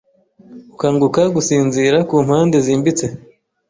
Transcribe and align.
Ukanguka 0.73 1.21
gusinzira 1.35 1.97
Ku 2.07 2.15
mpande 2.25 2.57
zimbitse 2.65 3.05